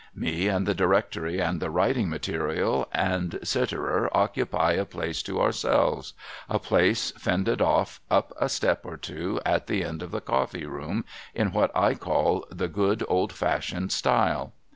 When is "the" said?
0.65-0.73, 1.59-1.67, 9.67-9.83, 10.09-10.19, 12.49-12.67